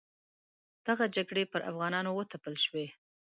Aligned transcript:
دغه 0.87 1.05
جګړې 1.15 1.43
پر 1.51 1.61
افغانانو 1.69 2.09
وتپل 2.13 2.53
شوې. 2.65 2.85